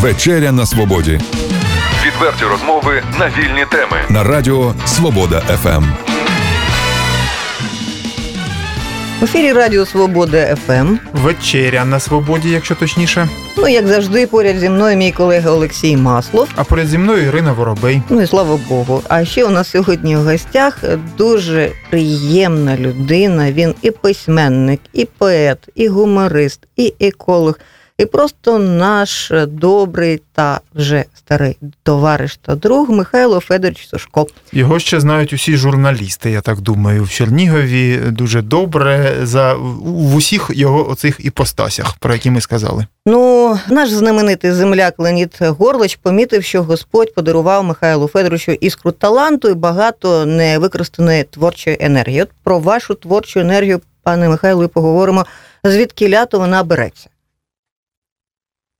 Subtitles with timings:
[0.00, 1.20] Вечеря на свободі
[2.06, 3.96] Відверті розмови на вільні теми.
[4.08, 5.40] на радіо Свобода.
[5.40, 5.84] ФМ.
[9.20, 10.96] В ефірі Радіо Свобода ФМ.
[11.12, 13.28] Вечеря на свободі, якщо точніше.
[13.56, 16.48] Ну, як завжди, поряд зі мною мій колега Олексій Маслов.
[16.56, 18.02] А поряд зі мною Ірина Воробей.
[18.08, 19.02] Ну і слава Богу.
[19.08, 20.78] А ще у нас сьогодні в гостях
[21.18, 23.52] дуже приємна людина.
[23.52, 27.58] Він і письменник, і поет, і гуморист, і еколог,
[27.98, 34.26] і просто наш добрий та вже старий товариш та друг Михайло Федорович Сушко.
[34.52, 40.50] Його ще знають усі журналісти, я так думаю, в Чернігові дуже добре за в усіх
[40.54, 42.86] його оцих іпостасях, про які ми сказали.
[43.06, 49.54] Ну, наш знаменитий земляк Леонід Горлич помітив, що Господь подарував Михайлу Федоровичу іскру таланту і
[49.54, 52.22] багато невикористаної творчої енергії.
[52.22, 55.26] От про вашу творчу енергію, пане Михайло, і поговоримо,
[55.64, 57.08] звідки лято вона береться.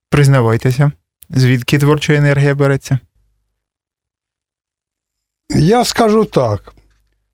[0.09, 0.91] Признавайтеся,
[1.29, 2.99] звідки творча енергія береться?
[5.49, 6.73] Я скажу так.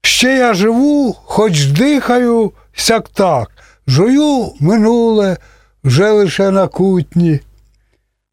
[0.01, 3.51] Ще я живу, хоч дихаю, сяк так.
[3.87, 5.37] Жую минуле,
[5.83, 7.39] вже лише на кутні.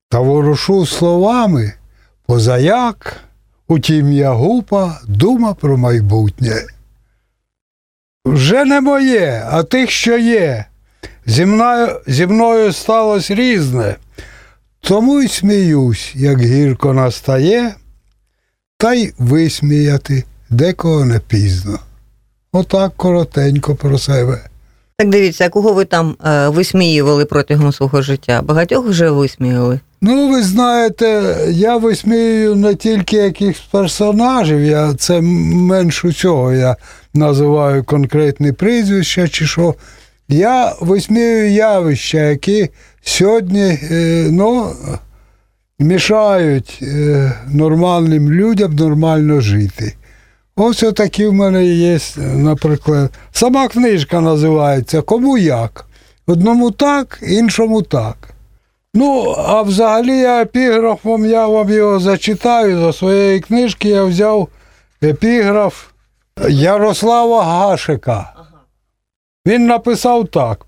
[0.09, 1.73] Та ворушу словами
[2.27, 3.17] позаяк,
[3.69, 6.67] утім я гупа, дума про майбутнє.
[8.25, 10.65] Вже не моє, а тих, що є.
[11.27, 13.97] Зі мною, зі мною сталося різне.
[14.85, 17.75] Тому й сміюсь, як гірко настає,
[18.79, 21.79] та й висміяти декого не пізно.
[22.53, 24.39] Отак коротенько про себе.
[24.99, 28.43] Так дивіться, кого ви там е, висміювали протягом свого життя?
[28.43, 29.81] Багатьох вже висміяли.
[30.01, 36.77] Ну, ви знаєте, я висміюю не тільки якихось персонажів, я це менш усього я
[37.15, 39.75] називаю конкретні прізвища чи що.
[40.33, 42.69] Я висміюю явища, які
[43.03, 44.73] сьогодні е, ну,
[45.79, 49.95] мішають е, нормальним людям нормально жити.
[50.57, 53.11] Ось такі в мене є, наприклад.
[53.33, 55.87] Сама книжка називається Кому як?
[56.27, 58.17] Одному так, іншому так.
[58.95, 62.81] Ну, а взагалі я епіграфом, я вам його зачитаю.
[62.81, 64.49] За своєї книжки я взяв
[65.03, 65.85] епіграф
[66.49, 68.33] Ярослава Гашика.
[69.47, 70.67] Він написав так: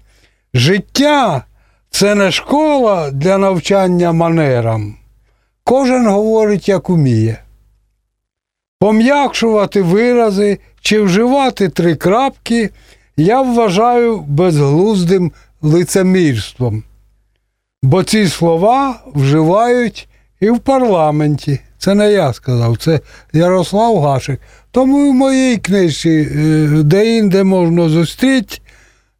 [0.54, 1.44] життя
[1.90, 4.96] це не школа для навчання манерам.
[5.64, 7.38] Кожен говорить, як уміє.
[8.78, 12.70] Пом'якшувати вирази чи вживати три крапки
[13.16, 15.32] я вважаю безглуздим
[15.62, 16.82] лицемірством.
[17.82, 20.08] Бо ці слова вживають
[20.40, 21.60] і в парламенті.
[21.78, 23.00] Це не я сказав, це
[23.32, 24.40] Ярослав Гашик.
[24.70, 28.58] Тому в моїй книжці, е, де-інде можна зустріти,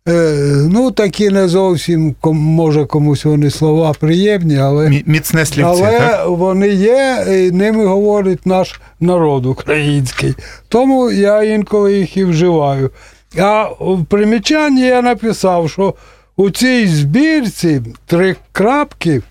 [0.06, 6.28] ну такі не зовсім може комусь вони слова приємні, але, Міцне слівці, але так?
[6.28, 10.34] вони є, і ними говорить наш народ український.
[10.69, 12.91] Тому я інколи їх і вживаю.
[13.38, 15.94] А в примічанні я написав, що
[16.37, 19.22] у цій збірці три крапки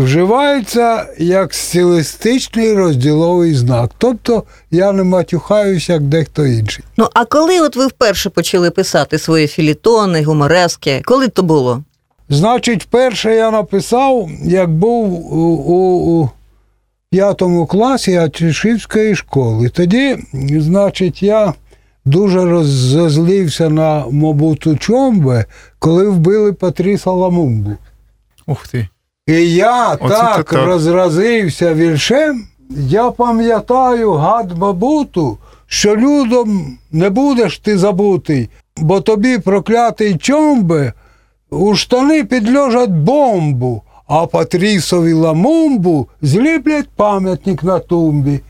[0.00, 3.90] вживаються як стилістичний розділовий знак.
[3.98, 6.84] Тобто я не матюхаюся, як дехто інший.
[6.96, 11.84] Ну, а коли от ви вперше почали писати свої філітони, гуморески, коли то було?
[12.28, 16.30] Значить, перше я написав, як був у, у, у
[17.10, 19.68] п'ятому класі Ачишівської школи.
[19.68, 20.18] Тоді,
[20.58, 21.54] значить, я
[22.04, 25.44] дуже роззлився на Мобуту Чомбе,
[25.78, 27.76] коли вбили Патріса Ламумбу.
[28.46, 28.88] Ух ти.
[29.26, 30.66] І я Оце так так.
[30.66, 40.16] розразився віршем, я пам'ятаю гад Мабуту, що людом не будеш ти забутий, бо тобі проклятий
[40.16, 40.92] чомбе
[41.50, 48.40] у штани підложать бомбу, а Патрісові ламумбу зліплять пам'ятник на тумбі.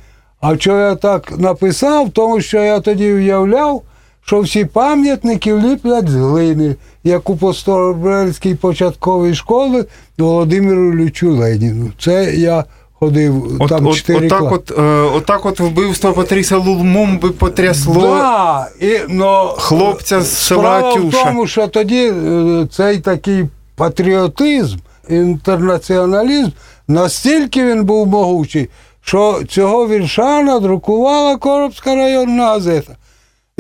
[0.41, 3.83] А що я так написав, тому що я тоді уявляв,
[4.31, 9.85] що всі пам'ятники ліплять з глини, як у Постобрельській початковій школі
[10.19, 11.91] Володимиру Іллічу Леніну.
[11.99, 14.83] Це я ходив От, там от, отак, от, е,
[15.17, 21.25] отак от вбивство Патріса Лумумби потрясло Да, і, но, хлопця з села Справа в Тюша.
[21.25, 23.45] тому, що тоді е, цей такий
[23.77, 24.79] патріотизм,
[25.09, 26.51] інтернаціоналізм,
[26.89, 28.69] настільки він був могучий,
[29.03, 32.97] що цього вірша надрукувала Коробська районна газета.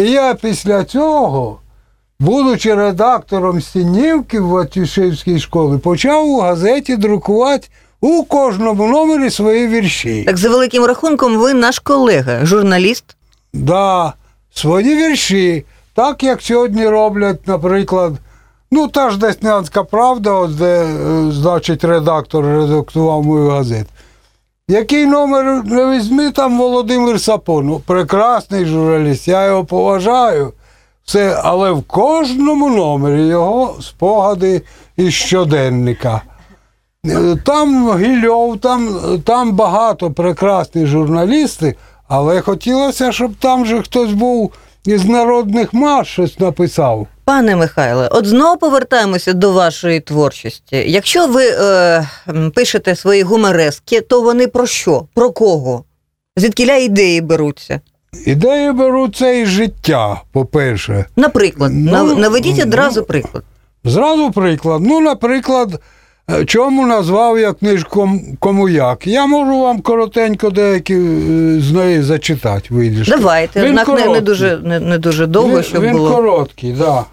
[0.00, 1.58] І я після цього,
[2.20, 7.69] будучи редактором стінівки в Ватюшевській школі, почав у газеті друкувати
[8.00, 10.25] у кожному номері свої вірші.
[10.26, 13.05] Так за великим рахунком, ви наш колега, журналіст.
[13.52, 14.12] Да,
[14.55, 15.64] свої вірші.
[15.94, 18.12] Так як сьогодні роблять, наприклад,
[18.73, 23.91] Ну, та ж Деснянська правда, от де, е, значить, редактор редактував мою газету.
[24.70, 27.67] Який номер не візьми, там Володимир Сапон.
[27.67, 30.52] Ну, прекрасний журналіст, я його поважаю.
[31.05, 34.62] Все, але в кожному номері його спогади
[34.96, 36.22] із щоденника.
[37.44, 38.88] Там Гільов, там,
[39.25, 41.75] там багато прекрасних журналістів,
[42.08, 44.52] але хотілося, щоб там же хтось був
[44.84, 47.06] із народних мас щось написав.
[47.31, 50.85] Пане Михайле, от знову повертаємося до вашої творчості.
[50.87, 52.09] Якщо ви е,
[52.55, 55.05] пишете свої гуморески, то вони про що?
[55.15, 55.85] Про кого?
[56.37, 57.81] Звідкіля ідеї беруться?
[58.27, 61.05] Ідеї беруться із життя, по-перше.
[61.17, 63.44] Наприклад, Ну, нав- наведіть ну, одразу приклад.
[63.85, 64.82] Зразу приклад.
[64.85, 65.81] Ну, наприклад,
[66.31, 69.06] е, чому назвав я книжку «Ком- кому як.
[69.06, 72.67] Я можу вам коротенько деякі е, з неї зачитати.
[72.71, 73.09] Вийдеш.
[73.09, 76.15] Давайте, Він однак не, не, дуже, не, не дуже довго, він, щоб він було.
[76.15, 76.79] короткий, так.
[76.79, 77.05] Да.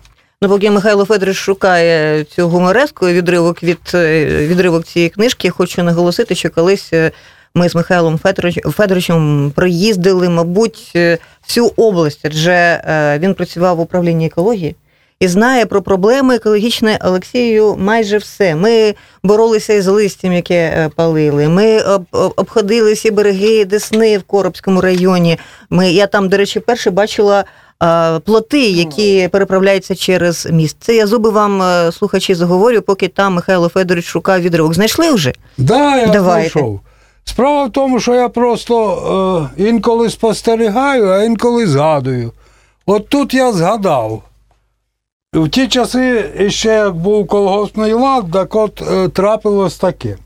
[0.42, 5.84] Ну, поки Михайло Федорович шукає цю гумореску відривок від е, відривок цієї книжки, я хочу
[5.84, 7.12] наголосити, що колись е,
[7.56, 11.18] ми з Михайлом Федорович- Федоровичем проїздили, мабуть, е,
[11.48, 12.82] всю область, адже
[13.20, 14.76] він працював в управлінні екології.
[15.20, 18.56] І знає про проблеми екологічної Олексію майже все.
[18.56, 21.48] Ми боролися із листям, яке палили.
[21.50, 25.40] Ми об, об- обходили всі береги Десни в Коробському районі.
[25.70, 27.46] Ми, я там, до речі, перше бачила
[28.26, 30.78] плоти, які переправляються через міст.
[30.80, 34.74] Це я зуби вам, е, слухачі, заговорю, поки там Михайло Федорович шукав відривок.
[34.74, 35.34] Знайшли вже?
[35.58, 36.50] Да, я Давайте.
[36.50, 36.80] знайшов.
[37.24, 42.32] Справа в тому, що я просто е, інколи спостерігаю, а інколи згадую.
[42.86, 44.24] От тут я згадав.
[45.34, 50.18] В ті часи, ще як був колгоспний лад, так от е, трапилось таке.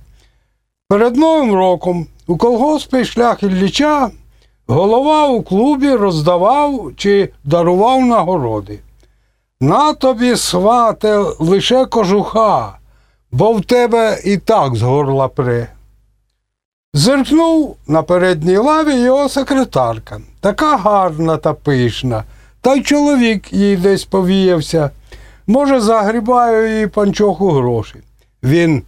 [0.89, 4.11] Перед Новим роком у колгоспі шлях Ілліча
[4.71, 8.79] голова у клубі роздавав чи дарував нагороди.
[9.61, 12.77] На тобі, свате, лише кожуха,
[13.31, 15.67] бо в тебе і так з горла пре.
[16.93, 22.23] Зиркнув на передній лаві його секретарка, така гарна та пишна,
[22.61, 24.89] та й чоловік їй десь повіявся.
[25.47, 27.95] Може, загрібаю їй панчоху гроші.
[28.43, 28.83] Він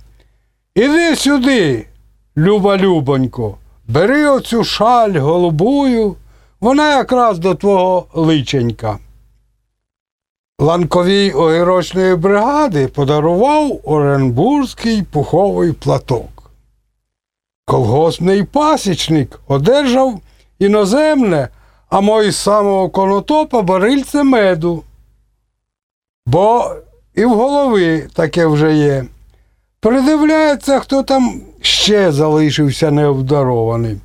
[0.75, 1.85] Іди сюди,
[2.37, 3.57] люба любонько,
[3.87, 6.15] бери оцю шаль голубую,
[6.59, 8.99] вона якраз до твого личенька.
[10.59, 16.51] Ланковій огірочної бригади подарував Оренбурзький пуховий платок.
[17.65, 20.19] Колгоспний пасічник одержав
[20.59, 21.49] іноземне,
[21.89, 24.83] а мой з самого конотопа барильце меду.
[26.25, 26.75] Бо
[27.15, 29.05] і в голови таке вже є.
[29.79, 33.97] Придивляється, хто там ще залишився необдарований.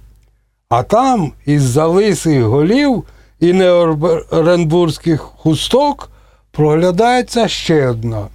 [0.69, 3.05] А там із-за лисих голів
[3.40, 6.10] і неоренбурзьких хусток
[6.50, 8.26] проглядається ще одна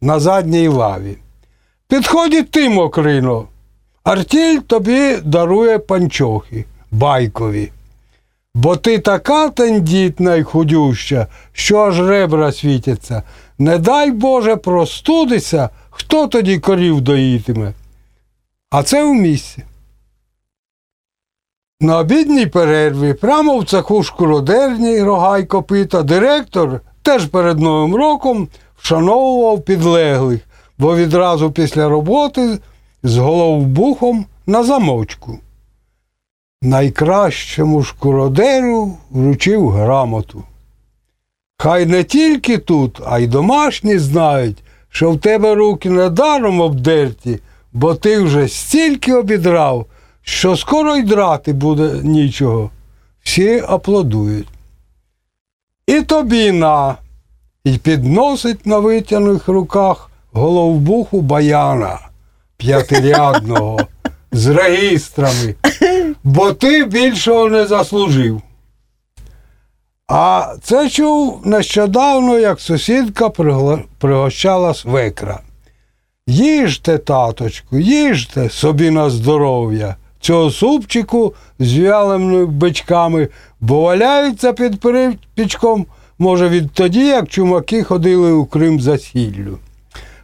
[0.00, 1.16] на задній лаві.
[1.88, 3.44] Підходить ти, Мокрино.
[4.04, 7.70] Артіль тобі дарує панчохи, байкові.
[8.54, 13.22] Бо ти така тендітна й худюща, що аж ребра світяться.
[13.58, 17.72] Не дай Боже простудися, хто тоді корів доїтиме.
[18.70, 19.62] А це в місці.
[21.80, 28.48] На обідній перерві, прямо в цеху шкуродерні рога й копита, директор теж перед Новим роком
[28.76, 30.40] вшановував підлеглих,
[30.78, 32.58] бо відразу після роботи
[33.02, 35.38] з головбухом на замочку.
[36.62, 40.44] Найкращому шкуродеру вручив грамоту.
[41.58, 47.40] Хай не тільки тут, а й домашні знають, що в тебе руки недаром обдерті,
[47.76, 49.86] бо ти вже стільки обідрав,
[50.22, 52.70] що скоро й драти буде нічого.
[53.22, 54.48] Всі аплодують.
[55.86, 56.96] І тобі на,
[57.64, 61.98] і підносить на витягнутих руках головбуху баяна
[62.56, 63.80] п'ятирядного
[64.32, 65.54] з регістрами,
[66.24, 68.42] бо ти більшого не заслужив.
[70.08, 73.28] А це чув нещодавно, як сусідка
[73.98, 75.40] пригощала свекра.
[76.28, 79.96] Їжте, таточку, їжте собі на здоров'я.
[80.20, 83.28] Цього супчику з вялими бичками,
[83.60, 85.86] бо валяються під припічком,
[86.18, 89.58] може, відтоді, як чумаки ходили у Крим за сіллю.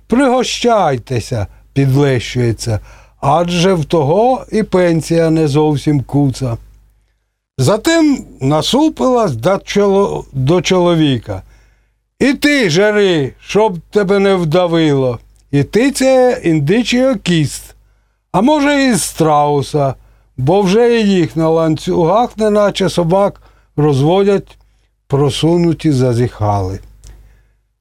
[0.07, 2.81] Пригощайтеся, підлещується,
[3.21, 6.57] адже в того і пенсія не зовсім куца.
[7.59, 9.33] Затим насупилась
[10.33, 11.43] до чоловіка.
[12.19, 15.19] І ти, жари, щоб тебе не вдавило.
[15.53, 17.75] І ти індичий окіст,
[18.33, 19.95] а може, і страуса,
[20.37, 23.43] бо вже і їх на ланцюгах, неначе собак,
[23.77, 24.59] розводять
[25.07, 26.79] просунуті зазіхали.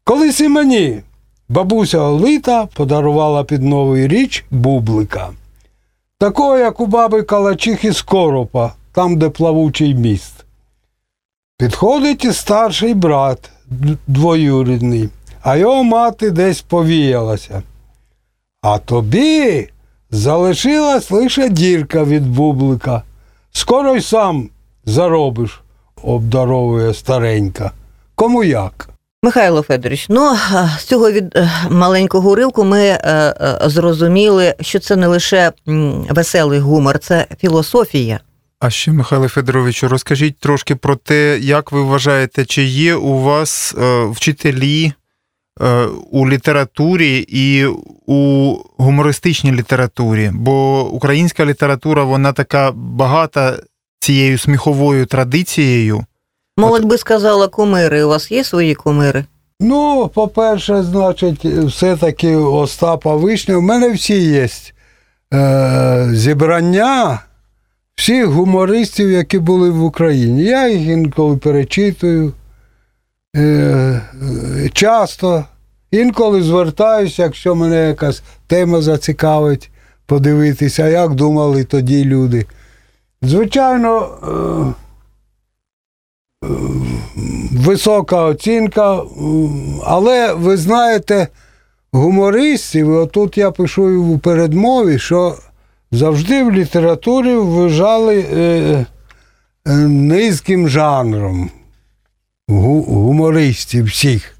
[0.04, 1.02] Колись і мені
[1.50, 5.30] Бабуся Олита подарувала під новий річ бублика.
[6.18, 10.46] Такого, як у баби Калачихи з коропа, там, де плавучий міст.
[11.58, 13.50] Підходить і старший брат,
[14.08, 15.10] двоюрідний,
[15.44, 17.64] а його мати десь повіялася.
[18.62, 19.70] А тобі
[20.12, 23.04] залишилась лише дірка від бублика.
[23.52, 24.50] Скоро й сам
[24.86, 25.62] заробиш,
[26.04, 27.72] обдаровує старенька.
[28.16, 28.90] Кому як?
[29.24, 30.36] Михайло Федорович, ну
[30.80, 35.52] з цього від е, маленького уривку ми е, е, зрозуміли, що це не лише
[36.10, 38.20] веселий гумор, це філософія.
[38.60, 43.76] А ще, Михайло Федоровичу, розкажіть трошки про те, як ви вважаєте, чи є у вас
[43.78, 44.94] е, вчителі
[46.12, 47.66] у літературі і
[48.06, 50.32] у гумористичній літературі?
[50.34, 53.58] Бо українська література вона така багата
[54.00, 56.06] цією сміховою традицією.
[56.58, 58.04] Молодь би сказала, кумири.
[58.04, 59.26] У вас є свої кумири?
[59.60, 63.58] Ну, по-перше, значить, все-таки Остапа Вишня.
[63.58, 64.48] У мене всі є
[65.34, 67.20] е, зібрання
[67.96, 70.44] всіх гумористів, які були в Україні.
[70.44, 72.34] Я їх інколи перечитую.
[73.36, 74.02] Е, е,
[74.74, 75.46] часто.
[75.92, 79.72] Інколи звертаюся, якщо мене якась тема зацікавить,
[80.06, 82.46] подивитися, як думали тоді люди.
[83.22, 84.28] Звичайно, е,
[87.52, 89.04] висока оцінка,
[89.86, 91.28] але ви знаєте,
[91.92, 95.38] гумористів, отут я пишу в передмові, що
[95.92, 98.26] завжди в літературі вважали
[99.66, 101.50] низьким жанром
[102.52, 104.36] гумористів всіх.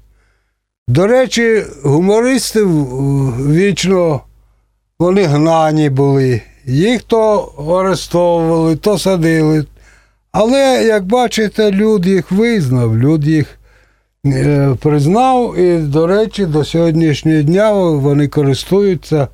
[0.88, 4.20] До речі, гумористів е, вічно
[4.98, 6.40] вони гнані були.
[6.66, 7.38] Їх то
[7.80, 9.64] арестовували, то садили,
[10.32, 13.46] але, як бачите, люд їх визнав, люд їх
[14.26, 19.28] е, признав, і, до речі, до сьогоднішнього дня вони користуються е,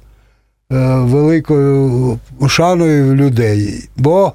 [0.95, 2.19] великою
[2.49, 3.89] шаною в людей.
[3.97, 4.33] Бо,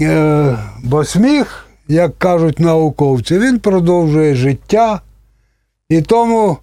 [0.00, 5.00] е, бо сміх, як кажуть науковці, він продовжує життя.
[5.88, 6.58] І тому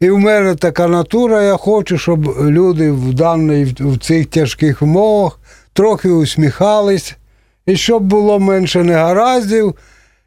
[0.00, 5.38] і в мене така натура, я хочу, щоб люди в даний в цих тяжких умовах
[5.72, 7.16] трохи усміхались
[7.66, 9.74] і щоб було менше негараздів,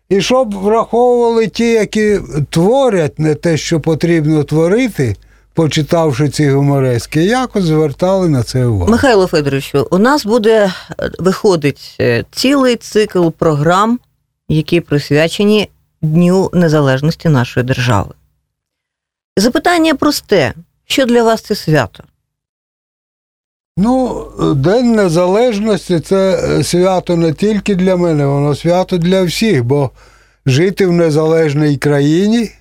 [0.10, 5.16] і щоб враховували ті, які творять не те, що потрібно творити,
[5.54, 8.92] почитавши ці гуморески, якось звертали на це увагу.
[8.92, 14.00] Михайло Федоровичу, у нас буде е, виходить е, цілий цикл програм,
[14.50, 15.70] які присвячені
[16.02, 18.14] Дню Незалежності нашої держави.
[19.38, 20.54] Запитання просте:
[20.86, 22.04] що для вас це свято?
[23.78, 24.26] Ну,
[24.56, 29.92] День Незалежності це е, свято не тільки для мене, воно свято для всіх, бо
[30.46, 32.52] жити в незалежній країні,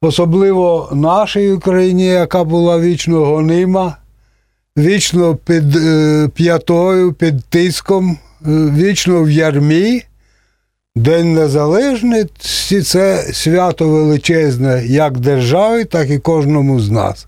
[0.00, 3.96] особливо нашій Україні, яка була вічно гонима,
[4.78, 8.16] вічно під е, п'ятою, під тиском, е,
[8.76, 10.02] вічно в ярмі.
[10.96, 17.26] День Незалежності це свято величезне як державі, так і кожному з нас,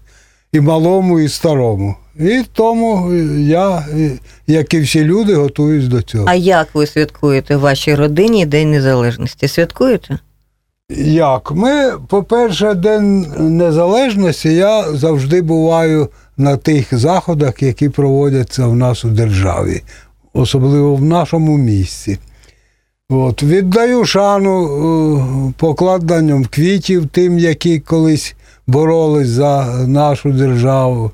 [0.53, 1.97] і малому, і старому.
[2.19, 3.87] І тому я,
[4.47, 6.25] як і всі люди, готуюсь до цього.
[6.29, 9.49] А як ви святкуєте в вашій родині День Незалежності?
[9.49, 10.19] Святкуєте?
[11.05, 11.53] Як?
[11.53, 19.09] Ми, по-перше, День Незалежності, я завжди буваю на тих заходах, які проводяться в нас у
[19.09, 19.83] державі,
[20.33, 22.19] особливо в нашому місті.
[23.11, 24.65] От, віддаю шану
[25.49, 28.35] е, покладанням квітів тим, які колись
[28.67, 31.11] боролись за нашу державу.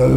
[0.00, 0.10] Е,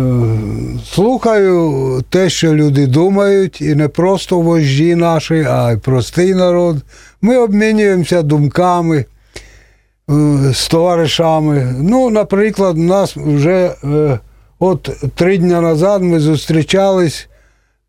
[0.85, 6.77] Слухаю те, що люди думають, і не просто вожді наші, а й простий народ.
[7.21, 9.05] Ми обмінюємося думками е,
[10.53, 11.75] з товаришами.
[11.79, 13.75] Ну, наприклад, нас вже
[14.59, 17.27] от три дні назад ми зустрічались,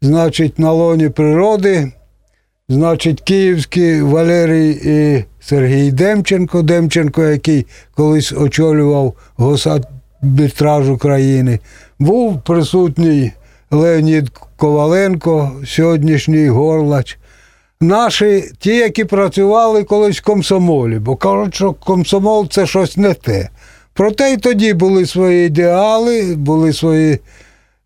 [0.03, 1.93] значить, на лоні природи.
[2.69, 11.59] Значить, київський Валерій і Сергій Демченко, Демченко, який колись очолював Госарбітраж України,
[11.99, 13.33] був присутній
[13.71, 17.19] Леонід Коваленко, сьогоднішній горлач.
[17.81, 23.49] Наші, ті, які працювали колись в комсомолі, бо кажуть, що комсомол це щось не те.
[23.95, 27.19] Проте й тоді були свої ідеали, були свої.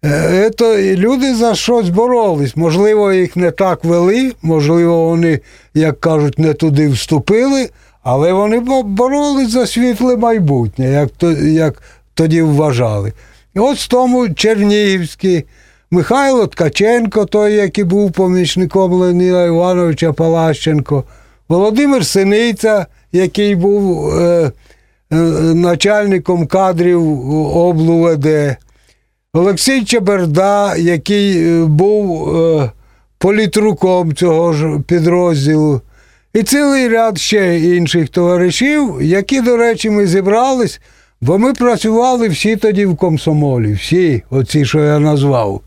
[0.05, 0.51] Е,
[0.97, 2.57] люди за щось боролись.
[2.57, 5.41] Можливо, їх не так вели, можливо, вони,
[5.75, 7.71] як кажуть, не туди вступили,
[8.03, 11.83] але вони боролись за світле майбутнє, як, то, як
[12.15, 13.13] тоді вважали.
[13.55, 15.45] І от з тому Чернігівський,
[15.91, 21.05] Михайло Ткаченко, той, який був помічником Леоніда Івановича Палащенко,
[21.49, 24.53] Володимир Синиця, який був е,
[25.13, 25.17] е,
[25.55, 28.57] начальником кадрів облУВД,
[29.33, 32.71] Олексій Чеберда, який е, був е,
[33.19, 35.81] політруком цього ж підрозділу,
[36.35, 40.81] і цілий ряд ще інших товаришів, які, до речі, ми зібрались,
[41.21, 45.61] бо ми працювали всі тоді в комсомолі, всі, оці, що я назвав.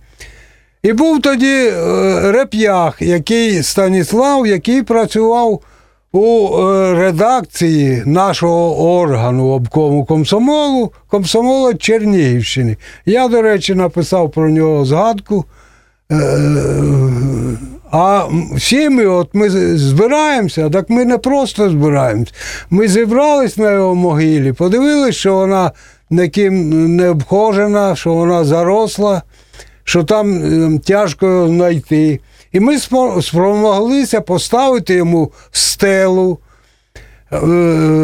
[0.84, 5.62] І був тоді е, реп'ях, який Станіслав, який працював
[6.12, 12.78] у е, редакції нашого органу обкому комсомолу, комсомола Чернігівщини.
[13.06, 15.46] Я, до речі, написав про нього згадку.
[16.12, 16.18] Е,
[17.92, 18.26] А
[18.56, 22.32] всі ми, от ми збираємося, так ми не просто збираємося.
[22.70, 25.72] Ми зібрались на його могилі, подивилися, що вона
[26.10, 29.22] ніким не обхожена, що вона заросла,
[29.84, 32.20] що там е, тяжко його знайти.
[32.52, 32.78] І ми
[33.22, 36.38] спромоглися поставити йому стелу,
[37.32, 37.38] е,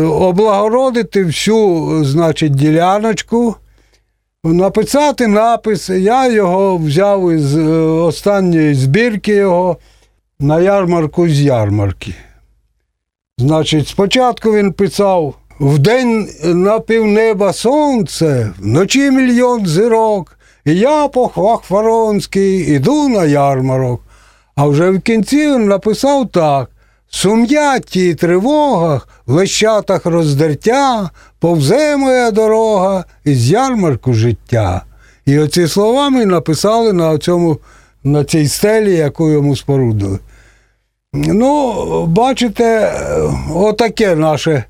[0.05, 3.55] облагородити всю, значить, діляночку,
[4.43, 5.89] написати напис.
[5.89, 9.77] Я його взяв із е, останньої збірки його
[10.39, 12.15] на ярмарку з ярмарки.
[13.37, 22.57] Значить, спочатку він писав вдень на півнеба сонце, вночі мільйон зірок, і я по Хвахфаронській
[22.57, 24.06] іду на ярмарок.
[24.57, 26.69] А вже в кінці він написав так:
[27.09, 31.09] сум'ятті і тривогах, лещатах роздертя,
[31.39, 34.81] повзе моя дорога із ярмарку життя.
[35.25, 37.57] І оці слова ми написали на, цьому,
[38.03, 40.19] на цій стелі, яку йому спорудили.
[41.13, 42.93] Ну, бачите,
[43.55, 44.63] отаке наше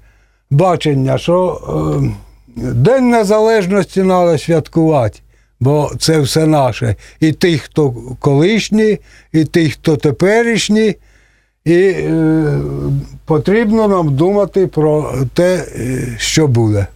[0.50, 1.62] бачення, що
[2.58, 5.20] е, День Незалежності треба святкувати,
[5.60, 6.96] бо це все наше.
[7.20, 9.00] І тих, хто колишні,
[9.32, 10.96] і тих, хто теперішні.
[11.66, 12.60] І е,
[13.26, 16.88] потрібно нам думати про те, е, що буде.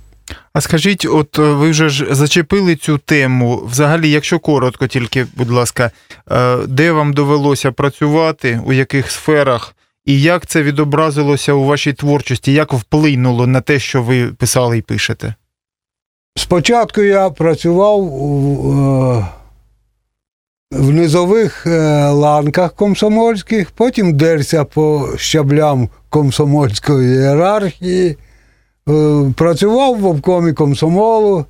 [0.53, 3.63] А скажіть, от е, ви вже ж зачепили цю тему.
[3.72, 5.91] Взагалі, якщо коротко, тільки, будь ласка,
[6.32, 12.53] е, де вам довелося працювати, у яких сферах, і як це відобразилося у вашій творчості,
[12.53, 15.36] як вплинуло на те, що ви писали і пишете?
[16.35, 19.25] Спочатку я працював у, е,
[20.72, 28.17] в низових е, ланках комсомольських, потім дерся по щаблям комсомольської ієрархії,
[28.89, 31.46] е, працював в обкомі комсомолу.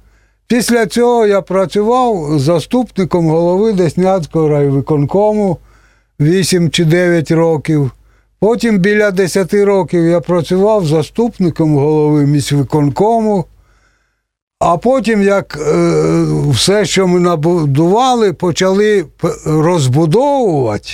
[0.48, 5.58] Після цього я працював заступником голови Деснянського райвиконкому
[6.20, 7.92] 8 чи 9 років.
[8.40, 13.46] Потім біля 10 років я працював заступником голови міськвиконкому.
[14.62, 19.06] А потім, як е, все, що ми набудували, почали
[19.46, 20.90] розбудовувати,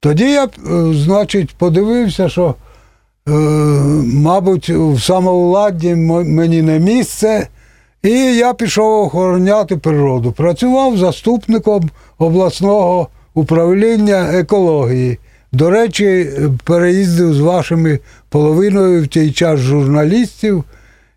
[0.00, 0.48] тоді я, е,
[0.92, 2.54] значить, подивився, що,
[3.28, 3.30] е,
[4.14, 7.48] мабуть, в самовладді мені не місце,
[8.02, 10.32] і я пішов охороняти природу.
[10.32, 15.18] Працював заступником обласного управління екології.
[15.52, 16.30] До речі,
[16.64, 20.64] переїздив з вашими половиною в той час журналістів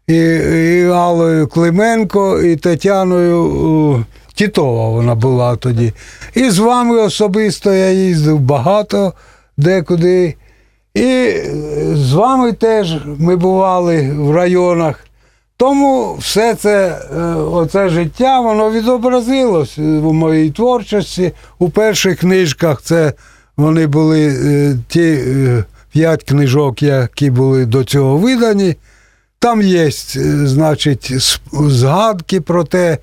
[0.10, 5.93] і, і Аллою Клименко, і Тетяною Тітова вона була тоді.
[6.36, 9.13] І з вами особисто я їздив багато
[9.58, 10.36] декуди.
[10.93, 11.52] І е,
[11.93, 15.06] з вами теж ми бували в районах.
[15.58, 21.32] Тому все це, е, оце життя, воно відобразилось у моїй творчості.
[21.60, 23.13] У перших книжках це
[23.58, 25.19] вони були е, ті
[25.91, 28.76] п'ять книжок, які були до цього видані.
[29.39, 29.89] Там є, е,
[30.47, 31.13] значить,
[31.54, 32.97] згадки про те,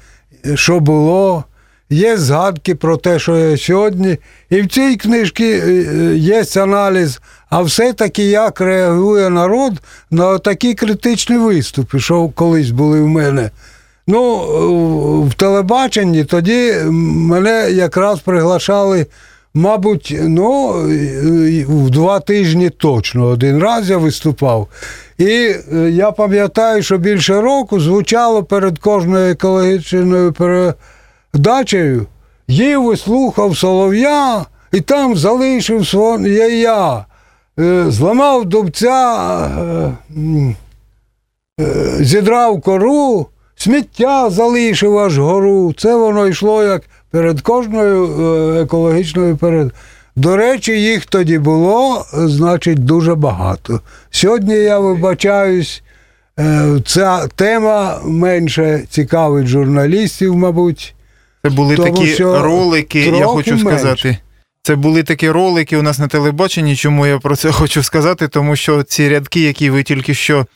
[0.54, 1.44] що було,
[1.90, 4.18] є згадки про те, що є сьогодні.
[4.50, 7.20] І в цій книжці е, е, є аналіз,
[7.50, 9.72] а все-таки як реагує народ
[10.10, 13.50] на такі критичні виступи, що колись були в мене.
[14.06, 14.38] Ну,
[15.22, 19.06] в телебаченні тоді мене якраз приглашали.
[19.56, 20.72] Мабуть, ну,
[21.68, 24.68] в два тижні точно один раз я виступав.
[25.18, 32.06] І е, я пам'ятаю, що більше року звучало перед кожною екологічною передачею.
[32.48, 37.04] Їв і слухав солов'я, і там залишив своє я.
[37.58, 39.50] Е, Зламав дубця,
[40.16, 40.56] е,
[42.00, 45.74] зідрав кору, сміття залишив аж гору.
[45.78, 46.82] Це воно йшло як
[47.16, 49.72] перед кожною е, екологічною перед.
[50.16, 53.80] До речі, їх тоді було, е, значить, дуже багато.
[54.10, 55.82] Сьогодні я вибачаюсь,
[56.38, 60.94] е, ця тема менше цікавить журналістів, мабуть.
[61.44, 63.64] Це були Тому такі ролики, я хочу менше.
[63.64, 64.18] сказати.
[64.62, 66.76] Це були такі ролики у нас на телебаченні.
[66.76, 68.28] Чому я про це хочу сказати?
[68.28, 70.46] Тому що ці рядки, які ви тільки що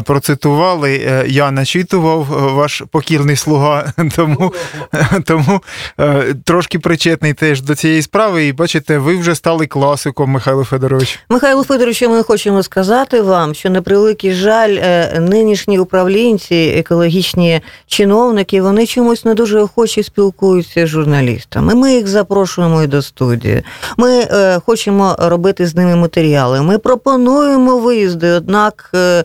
[0.00, 0.94] процитували.
[0.94, 4.52] Е, Я начитував е, ваш покірний слуга, тому,
[5.24, 5.60] тому
[6.00, 8.46] е, трошки причетний теж до цієї справи.
[8.46, 11.18] І бачите, ви вже стали класиком, Михайло Федорович.
[11.28, 18.62] Михайло Федоровичу, ми хочемо сказати вам, що на превеликий жаль, е, нинішні управлінці, екологічні чиновники,
[18.62, 21.74] вони чомусь не дуже охоче спілкуються з журналістами.
[21.74, 23.62] Ми їх запрошуємо і до студії.
[23.96, 26.62] Ми е, хочемо робити з ними матеріали.
[26.62, 29.24] Ми пропонуємо виїзди, однак е,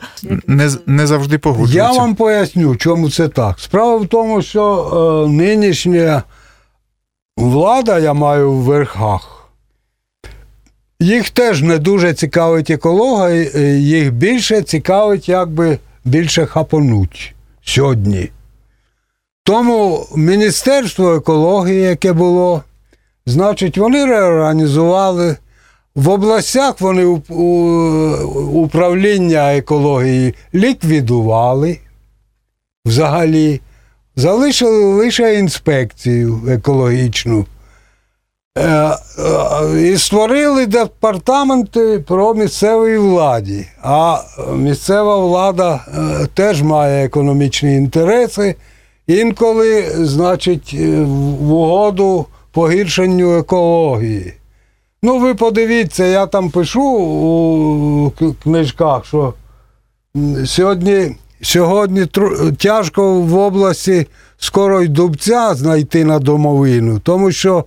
[0.58, 1.78] Не, не завжди погоджуються.
[1.78, 3.60] Я вам поясню, чому це так.
[3.60, 6.24] Справа в тому, що е, нинішня
[7.38, 9.50] влада, я маю в верхах,
[11.00, 18.30] їх теж не дуже цікавить екологія, е, їх більше цікавить, як би більше хапануть сьогодні.
[19.44, 22.64] Тому Міністерство екології, яке було,
[23.26, 25.36] значить, вони реорганізували.
[25.98, 27.06] В областях вони
[28.54, 31.78] управління екології ліквідували
[32.86, 33.62] взагалі,
[34.16, 37.46] залишили лише інспекцію екологічну.
[38.58, 43.68] Е, е, І створили департаменти про місцевій владі.
[43.82, 44.18] А
[44.56, 48.56] місцева влада е, теж має економічні інтереси.
[49.08, 54.34] Інколи, значить, в угоду погіршенню екології.
[55.04, 58.12] Ну, ви подивіться, я там пишу у
[58.44, 59.34] книжках, що
[60.46, 62.06] сьогодні, сьогодні
[62.58, 64.08] тяжко в області
[64.38, 67.66] скоро й дубця знайти на домовину, тому що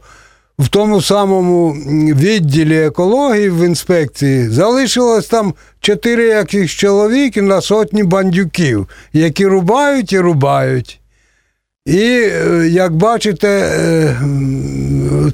[0.58, 1.72] в тому самому
[2.14, 10.18] відділі екології в інспекції залишилось там чотири якихось чоловіки на сотні бандюків, які рубають і
[10.18, 10.99] рубають.
[11.90, 14.16] І, е, як бачите, е,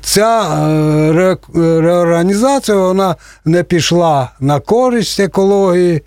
[0.02, 6.02] ця е, реорганізація вона не пішла на користь екології.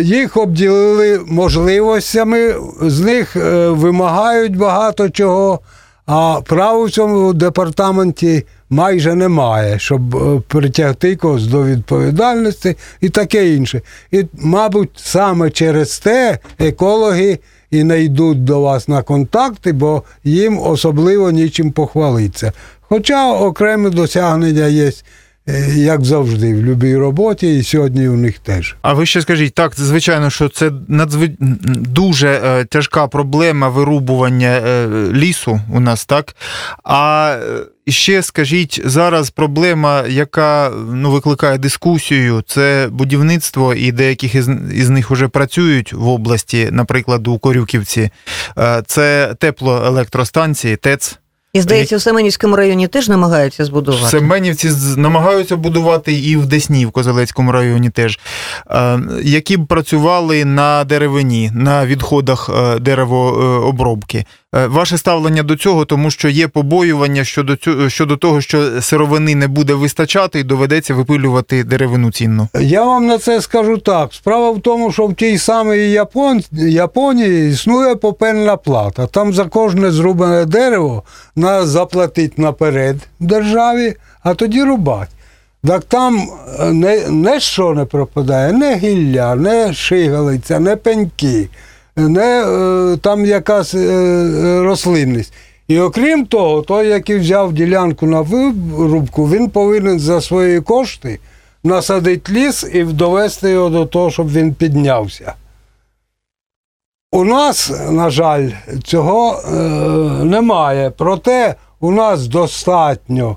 [0.00, 3.36] Їх обділили можливостями, з них
[3.70, 5.60] вимагають багато чого,
[6.06, 10.00] а прав у цьому департаменті майже немає, щоб
[10.48, 13.82] притягти когось до відповідальності і таке інше.
[14.10, 17.38] І, мабуть, саме через те екологи
[17.70, 22.52] і не йдуть до вас на контакти, бо їм особливо нічим похвалитися.
[22.80, 24.92] Хоча окремі досягнення є,
[25.48, 28.76] е, як завжди, в будь-якій роботі, і сьогодні у них теж.
[28.82, 31.30] А ви ще скажіть, так, звичайно, що це надзви...
[31.78, 36.36] дуже е, тяжка проблема вирубування е, лісу у нас, так?
[36.84, 44.48] А е, ще скажіть, зараз проблема, яка ну, викликає дискусію, це будівництво, і деяких із,
[44.74, 48.10] із них вже працюють в області, наприклад, у Корюківці.
[48.58, 51.18] Е, це теплоелектростанції, ТЕЦ.
[51.52, 54.06] і здається, в Семенівському районі теж намагаються В збудувати.
[54.06, 58.18] Семенівці намагаються будобувати і в Десні, в Козелецькому районі теж,
[58.70, 64.24] е, які б працювали на деревині, на відходах е, деревообробки.
[64.54, 69.34] Е, Ваше ставлення до цього, тому що є побоювання щодо цього, щодо того, що сировини
[69.34, 72.48] не буде вистачати і доведеться випилювати деревину цінну.
[72.60, 74.14] Я вам на це скажу так.
[74.14, 76.40] Справа в тому, що в тій самій Япон...
[76.52, 79.06] Японії існує попельна плата.
[79.06, 81.02] Там за кожне зрубане дерево
[81.36, 85.12] треба заплатити наперед державі, а тоді рубати.
[85.66, 86.28] Так там
[86.60, 91.48] е, не, не що не пропадає, не гілля, не шигалиця, не пеньки,
[91.98, 95.32] не е, там якась е, рослинність.
[95.68, 101.18] І окрім того, той, який взяв ділянку на вирубку, він повинен за свої кошти
[101.64, 105.34] насадити ліс і довести його до того, щоб він піднявся.
[107.12, 108.50] У нас, на жаль,
[108.84, 109.58] цього е,
[110.24, 110.92] немає.
[110.98, 113.36] Проте у нас достатньо,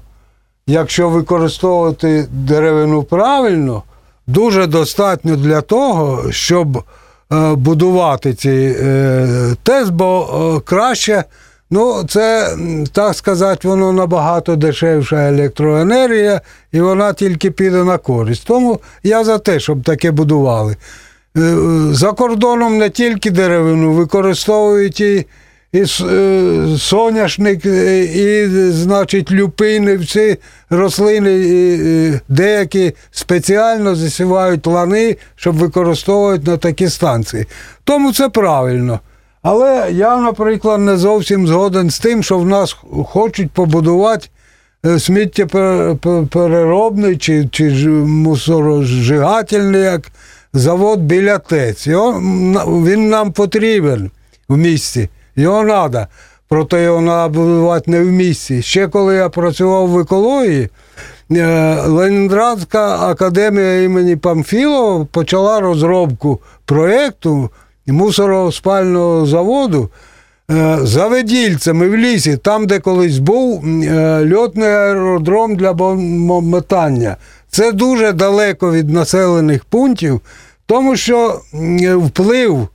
[0.67, 3.84] якщо використовувати деревину правильно,
[4.28, 6.84] дуже достатньо для того, щоб
[7.56, 11.24] будувати ці е, ТЕС, бо е, краще,
[11.70, 12.58] ну, це,
[12.91, 16.41] так сказати, воно набагато дешевша електроенергія,
[16.72, 18.48] і вона тільки піде на користь.
[18.48, 20.76] Тому я за те, щоб таке будували.
[21.38, 21.56] Е,
[21.91, 25.04] За кордоном не тільки деревину, використовують
[25.74, 25.86] і е,
[26.78, 30.38] соняшник, е, і, значить, люпини, всі
[30.70, 37.46] рослини, деякі спеціально засівають лани, щоб використовувати на такі станції.
[37.84, 39.00] Тому це правильно.
[39.42, 44.28] Але я, наприклад, не зовсім згоден з тим, що в нас хочуть побудувати
[44.86, 50.12] е, сміттєпереробний чи, чи ж мусорозжигательний як
[50.54, 51.88] завод біля ТЕЦ.
[51.88, 54.12] Він нам потрібен
[54.50, 55.10] в місті.
[55.36, 56.08] Його треба.
[56.50, 58.62] Проте його треба будувати не в місті.
[58.62, 60.70] Ще коли я працював в екології,
[61.32, 67.50] е, Ленінградська академія імені Памфілова почала розробку проєкту
[67.88, 69.89] мусороспального заводу
[70.52, 77.15] е, за Ведільцями в лісі, там, де колись був е, льотний аеродром для бомбометання.
[77.50, 80.22] Це дуже далеко від населених пунктів,
[80.65, 81.41] тому що
[81.96, 82.67] вплив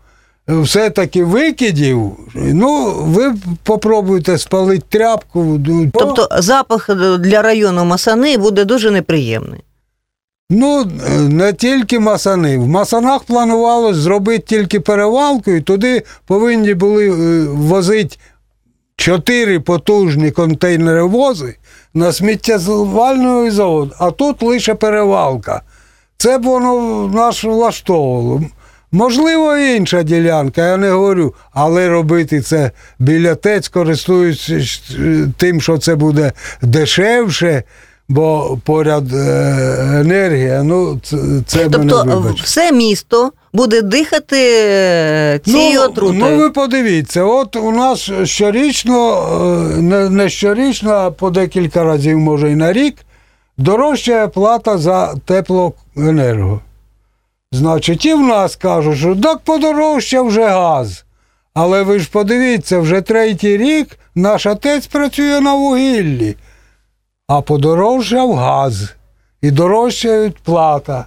[0.49, 5.61] все-таки викидів, ну, ви попробуйте спалити тряпку.
[5.67, 9.61] ну, Тобто запах для району Масани буде дуже неприємний.
[10.51, 10.85] Ну,
[11.19, 12.59] не тільки масани.
[12.59, 18.17] В масанах планувалось зробити тільки перевалку, і туди повинні були е, возити
[18.97, 21.57] чотири потужні контейнери вози
[21.95, 25.63] на сміттєзвальний завод, а тут лише перевалка.
[26.17, 28.43] Це б воно нас влаштовувало.
[28.93, 35.79] Можливо, інша ділянка, я не говорю, але робити це біля ТЕЦ, користуючись е, тим, що
[35.79, 37.63] це буде дешевше,
[38.09, 42.43] бо поряд е, енергія, ну це, це мене Тобто вибач.
[42.43, 46.19] все місто буде дихати е, цією отрутою.
[46.19, 49.27] Ну, ви подивіться, от у нас щорічно,
[50.11, 52.97] не, щорічно, а по декілька разів, може, і на рік,
[53.59, 56.61] дорожчає плата за теплоенерго.
[57.57, 61.05] Значить, і в нас кажуть, що так подорожчав вже газ.
[61.55, 66.37] Але ви ж подивіться, вже третій рік наш отець працює на вугіллі,
[67.29, 68.95] а подорожчав газ
[69.43, 71.07] і дорожчають плата.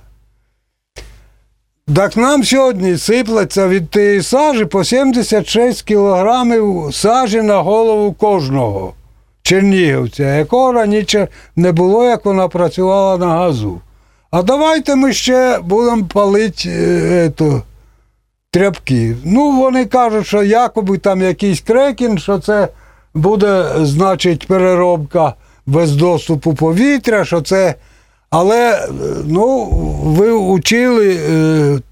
[1.95, 8.93] Так нам сьогодні сиплеться від тієї сажі по 76 кілограмів сажі на голову кожного
[9.41, 13.81] чернігівця, якого раніше не було, як вона працювала на газу.
[14.31, 17.61] А давайте ми ще будемо палити е, ето,
[18.51, 19.15] тряпки.
[19.25, 22.67] Ну, вони кажуть, що якоби там якийсь крекін, що це
[23.13, 25.33] буде, значить, переробка
[25.65, 27.75] без доступу повітря, що це.
[28.29, 28.89] Але е,
[29.25, 29.65] ну,
[30.03, 31.33] ви учили е,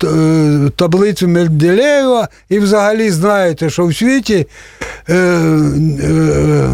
[0.03, 4.47] е, таблицю Менделєєва і взагалі знаєте, що в світі
[5.09, 6.69] е, е,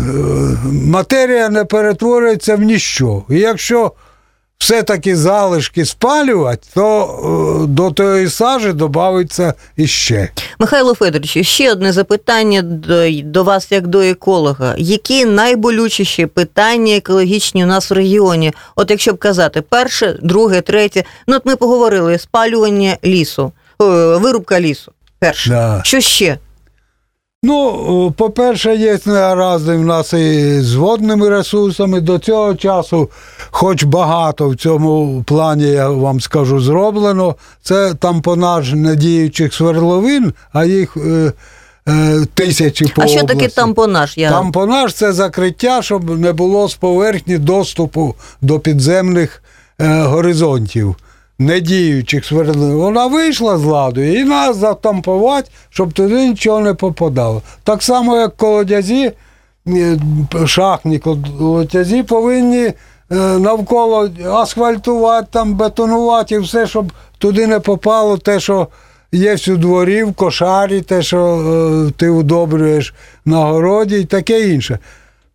[0.71, 3.23] матерія не перетворюється в ніщо.
[3.29, 3.91] І якщо
[4.63, 10.29] все-таки залишки спалювати, то е, до тої сажі додається іще.
[10.59, 14.75] Михайло Федорович, ще одне запитання до, до вас, як до еколога.
[14.77, 18.53] Які найболючіші питання екологічні у нас в регіоні?
[18.75, 21.03] От якщо б казати, перше, друге, третє.
[21.27, 24.91] Ну, от ми поговорили спалювання лісу, вирубка лісу.
[25.19, 25.49] Перше.
[25.49, 25.81] Да.
[25.83, 26.37] Що ще?
[27.45, 32.01] Ну, по-перше, є негаразди в нас і з водними ресурсами.
[32.01, 33.09] До цього часу,
[33.51, 37.35] хоч багато в цьому плані, я вам скажу, зроблено.
[37.61, 41.31] Це тампонаж недіючих свердловин, а їх е,
[41.89, 44.17] е, тисячі по а що таке тампонаж?
[44.17, 44.29] Я...
[44.29, 49.43] Тампонаж це закриття, щоб не було з поверхні доступу до підземних
[49.81, 50.95] е, горизонтів,
[51.39, 52.75] недіючих свердловин.
[52.75, 57.41] Вона вийшла з ладу і нас затампувати, щоб туди нічого не попадало.
[57.63, 59.11] Так само, як колодязі,
[59.67, 59.97] е,
[60.45, 62.73] шахтні колодязі повинні е,
[63.39, 68.67] навколо асфальтувати, там, бетонувати і все, щоб туди не попало те, що
[69.11, 71.19] є у дворі, в кошарі, те, що
[71.87, 72.93] е, ти удобрюєш
[73.25, 74.79] на городі і таке інше.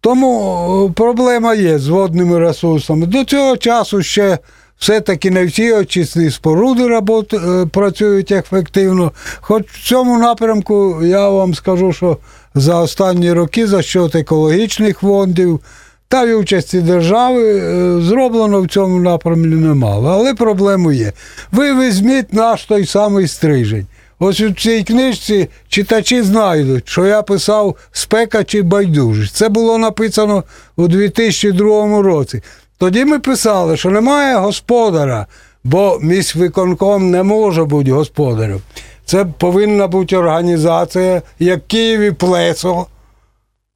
[0.00, 3.06] Тому проблема є з водними ресурсами.
[3.06, 4.38] До цього часу ще
[4.78, 9.12] все-таки не всі очисні споруди робот, е, працюють ефективно.
[9.40, 12.18] Хоч в цьому напрямку я вам скажу, що
[12.54, 15.60] за останні роки за счет екологічних фондів
[16.08, 20.08] та й участі держави е, зроблено в цьому напрямку немало.
[20.08, 21.12] Але проблеми є.
[21.52, 23.86] Ви візьміть наш той самий стрижень.
[24.18, 29.34] Ось у цій книжці читачі знайдуть, що я писав спека чи байдужість.
[29.34, 30.44] Це було написано
[30.76, 32.42] у 2002 році.
[32.78, 35.26] Тоді ми писали, що немає господара,
[35.64, 38.60] бо міськвиконком не може бути господарем.
[39.04, 42.86] Це повинна бути організація, як Києві Плесо.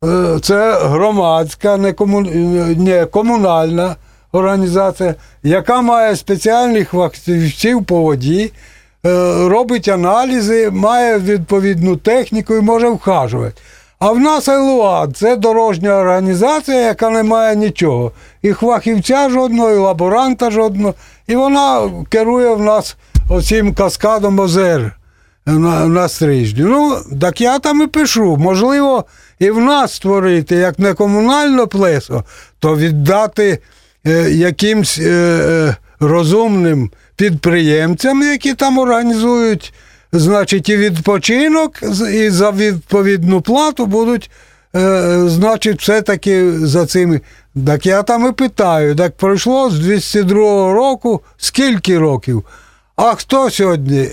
[0.04, 2.20] Е, Це громадська, не, кому...
[2.76, 3.96] не комунальна
[4.32, 8.52] організація, яка має спеціальних фахівців по воді,
[9.06, 9.08] е,
[9.48, 13.62] робить аналізи, має відповідну техніку і може вхажувати.
[14.04, 18.12] А в нас ЕЛУАД це дорожня організація, яка не має нічого.
[18.42, 20.94] І фахівця жодного, і лаборанта жодного.
[21.26, 22.96] І вона керує в нас
[23.30, 24.96] оцим каскадом озер
[25.46, 26.62] на, на стрижні.
[26.62, 28.36] Ну, так я там і пишу.
[28.36, 29.04] Можливо,
[29.38, 32.24] і в нас створити як не комунальне плесо,
[32.58, 33.58] то віддати
[34.06, 39.74] е, якимсь е, е, розумним підприємцям, які там організують,
[40.12, 44.30] значить, і відпочинок, і за відповідну плату будуть
[44.76, 47.20] е, значить, все-таки за цими.
[47.66, 52.44] Так я там і питаю, так пройшло з 202 року скільки років?
[52.96, 54.08] А хто сьогодні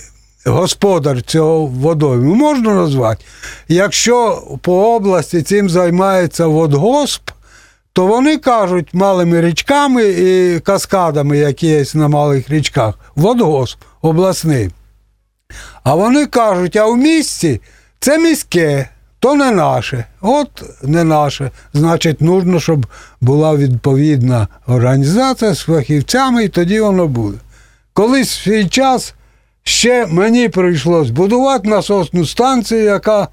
[0.45, 2.35] господар цього водойму?
[2.35, 3.25] Можна назвати?
[3.67, 7.29] Якщо по області цим займається водгосп,
[7.93, 14.69] то вони кажуть малими річками і каскадами, які є на малих річках, водгосп обласний.
[15.83, 17.61] А вони кажуть, а в місті
[17.99, 20.05] це міське, то не наше.
[20.21, 21.51] От не наше.
[21.73, 22.85] Значить, нужно, щоб
[23.21, 27.37] була відповідна організація з фахівцями, і тоді воно буде.
[27.93, 29.13] Колись в свій час
[29.63, 33.27] ще мені прийшлось будувати насосну станцію, яка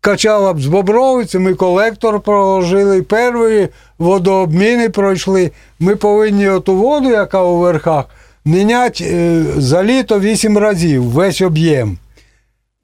[0.00, 5.50] качала б з Бобровиці, ми колектор проложили, перші водообміни пройшли.
[5.78, 8.04] Ми повинні оту воду, яка у верхах,
[8.46, 11.98] міняти е, за літо 8 разів весь об'єм.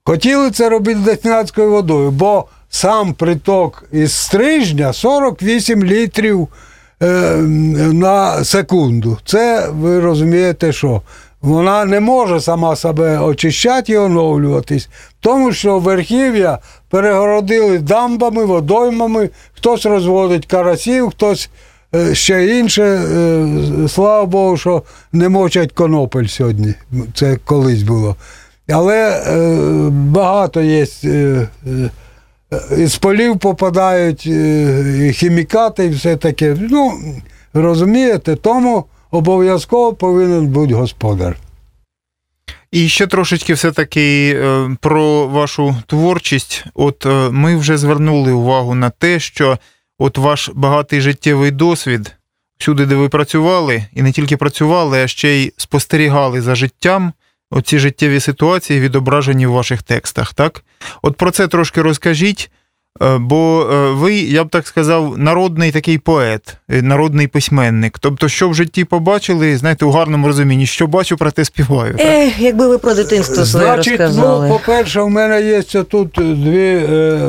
[0.05, 6.49] Хотіли це робити дестинацькою водою, бо сам приток із стрижня 48 літрів
[7.03, 7.37] е,
[7.93, 9.19] на секунду.
[9.25, 11.03] Це ви розумієте, що
[11.43, 14.89] вона не може сама себе очищати і оновлюватись,
[15.21, 16.59] тому що верхів'я
[16.91, 21.51] перегородили дамбами, водоймами, хтось розводить карасів, хтось
[22.13, 22.83] ще інше.
[22.83, 26.75] Е, Слава Богу, що не мочать конопель сьогодні.
[27.15, 28.17] Це колись було.
[28.69, 30.87] Але е, багато є.
[31.05, 31.91] Е, е,
[32.79, 36.57] із полів попадають е, хімікати і все таке.
[36.71, 36.93] Ну,
[37.55, 41.37] розумієте, тому обов'язково повинен бути господар.
[42.73, 46.65] І ще трошечки все-таки е, про вашу творчість.
[46.75, 49.59] От е, ми вже звернули увагу на те, що
[50.03, 52.13] от ваш багатий життєвий досвід,
[52.59, 57.13] всюди, де ви працювали, і не тільки працювали, а ще й спостерігали за життям.
[57.51, 60.65] Оці життєві ситуації відображені в ваших текстах, так?
[61.03, 62.51] От про це трошки розкажіть,
[63.03, 67.99] е, бо е, ви, я б так сказав, народний такий поет, е, народний письменник.
[67.99, 71.97] Тобто, що в житті побачили, знаєте, у гарному розумінні, що бачу, про те співаю.
[71.97, 72.07] так?
[72.07, 74.49] Ех, якби ви про дитинство своє Значить, розказали.
[74.49, 76.83] ну, по-перше, у мене є тут дві,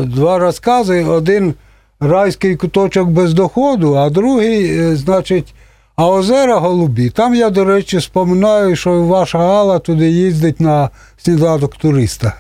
[0.06, 1.04] два розкази.
[1.04, 1.54] Один
[2.00, 5.54] райський куточок без доходу, а другий, е, значить,
[5.96, 7.10] а озера голубі.
[7.10, 12.34] Там я, до речі, споминаю, що ваша Гала туди їздить на сніданок туриста.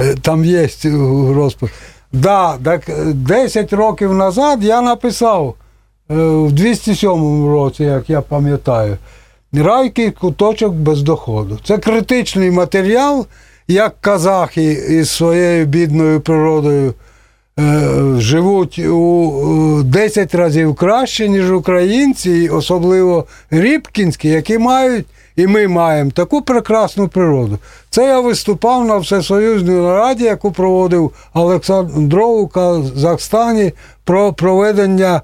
[0.00, 0.68] Е, Там є
[1.34, 1.74] розповідь.
[2.12, 5.54] Да, так е, 10 років назад я написав
[6.10, 8.96] е, в 207 році, як я пам'ятаю,
[9.52, 11.58] райський куточок без доходу.
[11.64, 13.26] Це критичний матеріал,
[13.68, 16.92] як казахи із своєю бідною природою е,
[18.20, 26.10] живуть у е, 10 разів краще, ніж українці, особливо рібкінські, які мають, і ми маємо
[26.10, 27.58] таку прекрасну природу.
[27.90, 33.72] Це я виступав на всесоюзній нараді, яку проводив Олександров у Казахстані
[34.04, 35.22] про проведення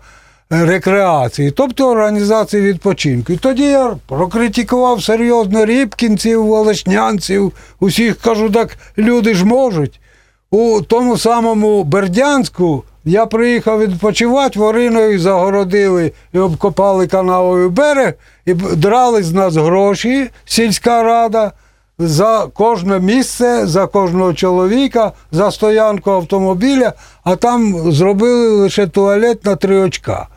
[0.53, 3.33] е, рекреації, тобто організації відпочинку.
[3.33, 10.01] І тоді я прокритикував серйозно рібкінців, волошнянців, усіх кажу, так люди ж можуть.
[10.51, 18.15] У тому самому Бердянську я приїхав відпочивати, вориною загородили і обкопали канавою берег,
[18.47, 21.53] і драли з нас гроші, сільська рада,
[21.99, 26.93] за кожне місце, за кожного чоловіка, за стоянку автомобіля,
[27.25, 30.29] а там зробили лише туалет на три очка.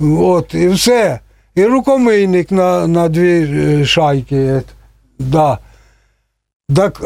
[0.00, 1.20] От, і все.
[1.54, 3.48] І рукомийник на, на дві
[3.80, 4.36] е, шайки.
[4.36, 4.62] е,
[5.18, 5.58] Да.
[6.76, 7.02] Так,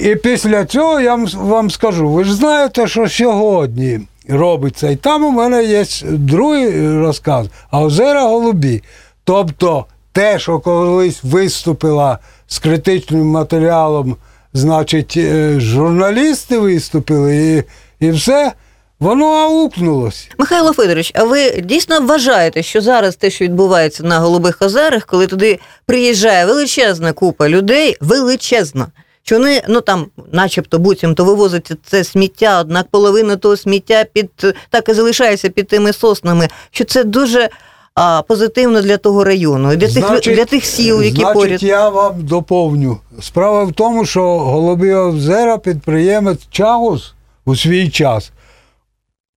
[0.00, 4.90] і після цього я вам- вам скажу, ви ж знаєте, що сьогодні робиться.
[4.90, 8.82] І там у мене є другий розказ, а озера голубі.
[9.24, 14.16] Тобто те, що колись виступила з критичним матеріалом,
[14.52, 17.64] значить, е, журналісти виступили,
[18.00, 18.52] і, і все,
[19.00, 20.28] воно аукнулось.
[20.38, 25.26] Михайло Федорович, а ви дійсно вважаєте, що зараз те, що відбувається на Голубих озерах, коли
[25.26, 28.86] туди приїжджає величезна купа людей, величезна,
[29.26, 34.30] що вони, ну там, начебто, буцімто вивозять це сміття, однак половина того сміття під
[34.70, 37.48] так і залишається під тими соснами, що це дуже
[37.94, 41.62] а, позитивно для того району, і для тих для тих сіл, які значить, поряд.
[41.62, 42.98] я вам доповню.
[43.20, 48.32] Справа в тому, що Голубі озера підприємець Чагус у свій час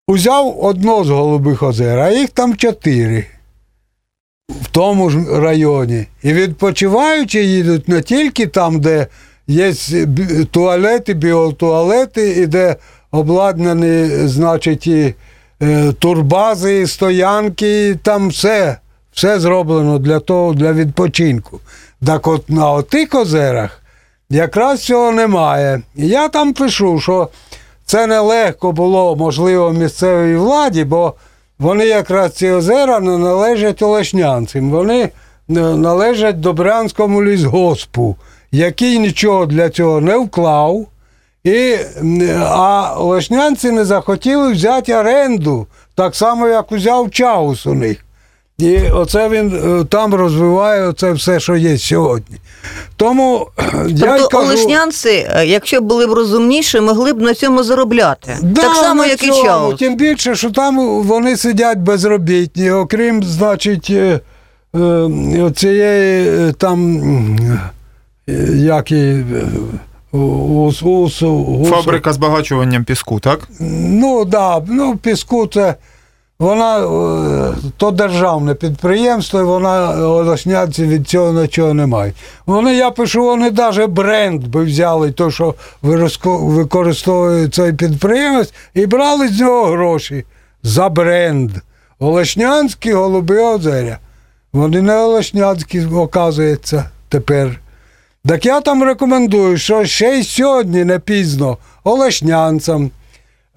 [0.07, 3.25] узяв одно з Голубих озер, а їх там чотири
[4.49, 6.05] в тому ж районі.
[6.23, 9.07] І відпочиваючи їдуть не тільки там, де
[9.49, 9.73] є
[10.51, 12.75] туалети, біотуалети, і де
[13.11, 15.15] обладнані, значить, і
[15.61, 18.77] е, турбази, і стоянки, і там все.
[19.11, 21.59] Все зроблено для того, для відпочинку.
[22.05, 23.81] Так от на отих озерах
[24.29, 25.81] якраз цього немає.
[25.95, 27.29] І я там пишу, що
[27.85, 31.13] це нелегко було, можливо, місцевій владі, бо
[31.59, 34.71] вони якраз ці озера не належать Олешнянцям.
[34.71, 35.09] Вони е,
[35.49, 38.15] належать Добрянському лісгоспу,
[38.51, 40.85] який нічого для цього не вклав.
[41.43, 41.75] І,
[42.39, 48.05] а Олешнянці не захотіли взяти оренду, так само, як узяв Чаус у них.
[48.59, 52.37] І оце він е, там розвиває оце все, що є сьогодні.
[52.97, 53.47] Тому
[53.87, 58.37] я й Тобто кажу, олешнянці, е, якщо були б розумніші, могли б на цьому заробляти.
[58.41, 59.43] Да, так само, як і цьому.
[59.43, 59.79] Чаус.
[59.79, 64.19] Тим більше, що там вони сидять безробітні, окрім, значить, е,
[64.75, 66.97] е, цієї е, там,
[67.37, 67.59] е,
[68.55, 69.23] як е,
[70.11, 73.47] ус, ус, ус, Фабрика збагачуванням піску, так?
[73.59, 75.75] Ну, да, ну, піску це.
[76.39, 82.15] Вона е, то державне підприємство, і вона олешнянці від цього нічого не мають.
[82.45, 89.27] Вони, я пишу, вони навіть бренд би взяли, то, що використовує цей підприємець, і брали
[89.27, 90.25] з нього гроші
[90.63, 91.51] за бренд.
[91.99, 93.97] Олешнянські голуби озеря.
[94.53, 97.59] Вони не олешнянські, оказується, тепер.
[98.29, 102.91] Так я там рекомендую, що ще й сьогодні не пізно олешнянцям.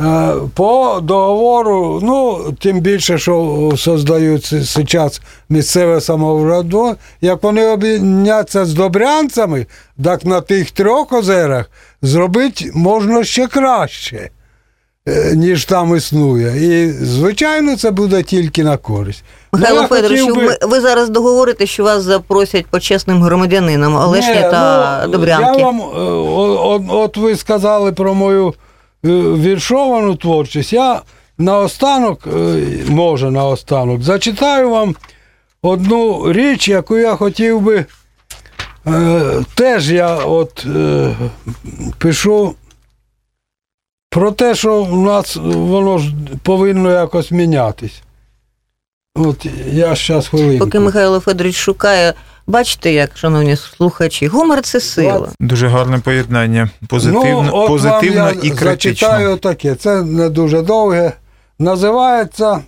[0.00, 8.74] Е, По договору, ну, тим більше, що создають зараз місцеве самоврядування, як вони об'єдняться з
[8.74, 9.66] добрянцями,
[10.04, 11.70] так на тих трьох озерах
[12.02, 14.30] зробити можна ще краще,
[15.34, 16.66] ніж там існує.
[16.82, 19.24] І, звичайно, це буде тільки на користь.
[19.52, 24.40] Михайло Ну, я би- ви, ви зараз договорите, що вас запросять почесним громадянином Олешня Ні,
[24.40, 25.58] та ну, Добрянки.
[25.60, 28.48] Я вам, е, о- о- от ви сказали про мою
[29.04, 30.72] е, віршовану творчість.
[30.72, 31.00] Я
[31.38, 32.30] наостанок, е,
[32.88, 34.96] може наостанок, зачитаю вам
[35.62, 37.84] одну річ, яку я хотів би.
[38.86, 39.20] е,
[39.54, 41.14] Теж я от е,
[41.98, 42.54] пишу
[44.12, 48.02] про те, що в нас воно ж повинно якось мінятись.
[49.14, 50.64] От я зараз хвилинку.
[50.64, 52.14] Поки Михайло Федорович шукає,
[52.46, 55.28] бачите, як, шановні слухачі, гумор це сила.
[55.40, 56.70] Дуже гарне поєднання.
[56.88, 59.08] Позитивно, ну, от позитивно вам я і критично.
[59.08, 61.12] Зачитаю таке, це не дуже довге.
[61.58, 62.60] Називається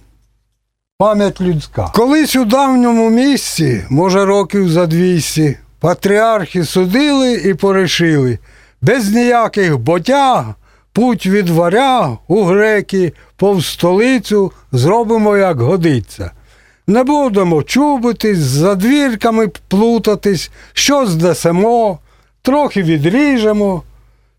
[0.98, 1.90] Пам'ять людська.
[1.94, 8.38] Колись у давньому місці, може років за 200, патріархи судили і порішили,
[8.82, 10.44] без ніяких ботяг,
[10.94, 16.30] путь від варяг у греки, повз столицю зробимо, як годиться.
[16.86, 21.98] Не будемо чубитись, за двірками плутатись, що знесемо,
[22.42, 23.82] трохи відріжемо,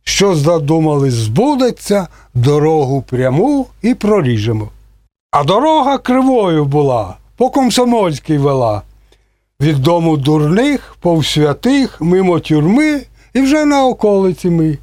[0.04, 4.70] що задумали, збудеться, дорогу пряму і проріжемо.
[5.32, 8.82] А дорога кривою була, по комсомольській вела.
[9.62, 13.02] Від дому дурних, повсвятих, мимо тюрми
[13.34, 14.78] і вже на околиці ми.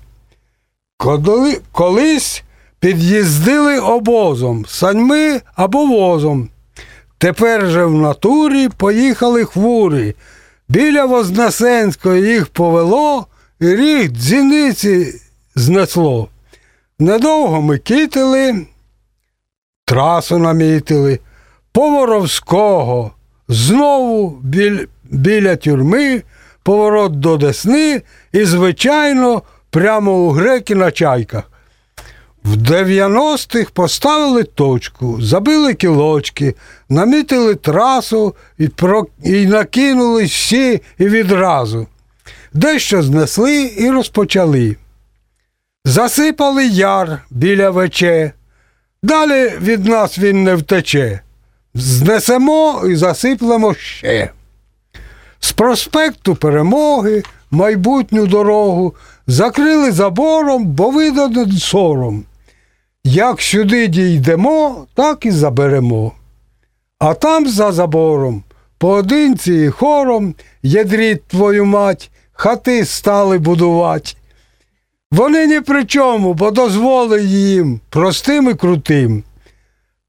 [1.03, 2.45] Коли, колись
[2.81, 6.49] під'їздили обозом, саньми або возом.
[7.19, 10.15] Тепер же в натурі поїхали хвурі.
[10.69, 13.27] Біля Вознесенської їх повело,
[13.61, 15.21] і ріг дзвіниці
[15.55, 16.29] знесло.
[16.99, 18.67] Недовго ми китили,
[19.85, 21.19] трасу намітили,
[21.73, 23.11] Поворовського,
[23.49, 26.23] знову біль, біля тюрми,
[26.63, 29.43] поворот до Десни і, звичайно,
[29.73, 31.45] прямо у греки на чайках.
[32.45, 36.55] В 90-х поставили точку, забили кілочки,
[36.89, 39.07] намітили трасу і, про...
[39.25, 41.87] і накинули всі і відразу.
[42.53, 44.77] Дещо знесли і розпочали.
[45.85, 48.33] Засипали яр біля вече.
[49.03, 51.20] Далі від нас він не втече.
[51.75, 54.31] Знесемо і засиплемо ще.
[55.41, 58.95] З проспекту Перемоги майбутню дорогу
[59.33, 62.24] закрили забором, бо видано сором.
[63.05, 66.12] Як сюди дійдемо, так і заберемо.
[66.99, 68.43] А там за забором,
[68.78, 74.12] поодинці і хором, ядріть твою мать, хати стали будувати.
[75.11, 79.24] Вони ні при чому, бо дозволили їм простим і крутим.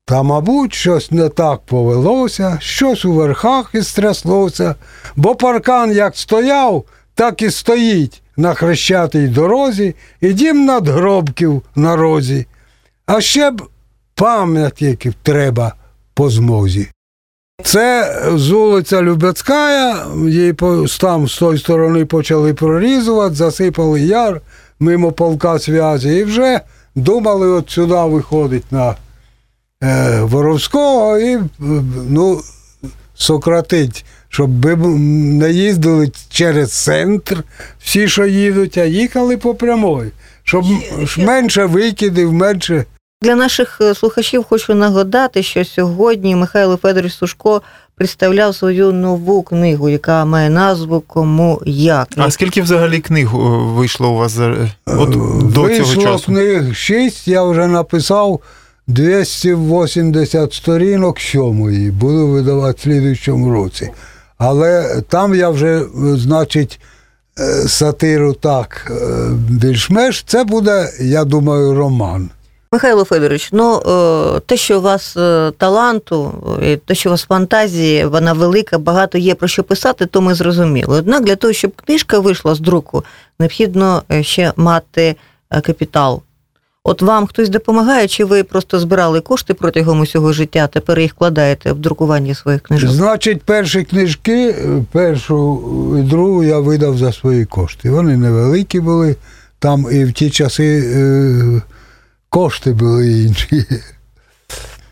[0.06, 4.76] Та, мабуть, щось не так повелося, щось у верхах і стряслося,
[5.16, 6.84] бо паркан як стояв,
[7.16, 12.46] так і стоїть на хрещатій дорозі і дім надгробків на розі.
[13.06, 13.62] А ще б
[14.16, 15.76] пам'ятників треба
[16.14, 16.88] по змозі.
[17.64, 20.54] Це з вулиця Любецька, її
[21.00, 24.42] там з тої сторони почали прорізувати, засипали яр
[24.80, 26.62] мимо полка зв'язі і вже
[26.96, 28.96] думали от сюди виходить на
[29.84, 31.42] е, Воровського і е,
[32.10, 32.42] ну,
[33.16, 37.44] сократить, щоб би не їздили через центр,
[37.84, 40.12] всі, що їдуть, а їхали по прямой.
[40.44, 40.66] щоб
[41.18, 42.86] менше викидів, менше.
[43.22, 47.62] Для наших е, слухачів хочу нагадати, що сьогодні Михайло Федорович Сушко
[47.96, 52.08] представляв свою нову книгу, яка має назву Кому як.
[52.18, 55.10] А скільки взагалі книг вийшло у вас за от
[55.54, 56.26] до Вийшло цього часу?
[56.26, 58.40] книг 6, я вже написав
[58.88, 61.92] 280 сторінок сьомої.
[61.92, 63.90] Буду видавати в слідуючому році.
[64.46, 65.86] Але там я вже, е,
[66.16, 66.80] значить,
[67.40, 70.24] е, сатиру так е, більш-менш.
[70.24, 72.30] Це буде, я думаю, роман.
[72.72, 73.82] Михайло Федорович, ну
[74.46, 75.14] те, що у вас
[75.58, 76.32] таланту,
[76.86, 80.98] те, що у вас фантазії, вона велика, багато є про що писати, то ми зрозуміли.
[80.98, 83.04] Однак для того, щоб книжка вийшла з друку,
[83.40, 85.16] необхідно ще мати
[85.64, 86.22] капітал.
[86.86, 91.72] От вам хтось допомагає, чи ви просто збирали кошти протягом усього життя, тепер їх вкладаєте
[91.72, 92.90] в друкування своїх книжок?
[92.92, 94.56] Значить, перші книжки,
[94.92, 95.62] першу
[96.00, 97.90] і другу я видав за свої кошти.
[97.90, 99.16] Вони невеликі були,
[99.60, 101.62] там і в ті часи е,
[102.30, 103.66] кошти були інші.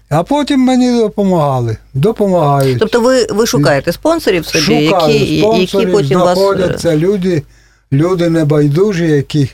[0.09, 1.77] А потім мені допомагали.
[1.93, 2.79] Допомагають.
[2.79, 6.29] Тобто ви, ви шукаєте спонсорів собі, Шукаю які, які спонсорів, потім вас.
[6.29, 7.43] е, знаходяться люди,
[7.91, 9.49] люди небайдужі, яких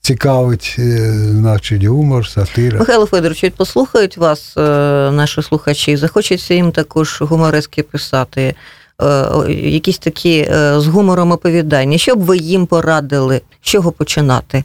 [0.00, 2.78] цікавить, е, значить, гумор, сатира.
[2.78, 4.60] Михайло Федорович, послухають вас е,
[5.10, 8.54] наші слухачі, захочеться їм також гуморески писати,
[9.02, 10.44] е, якісь такі
[10.76, 11.98] з гумором оповідання.
[11.98, 14.64] Що б ви їм порадили, з чого починати?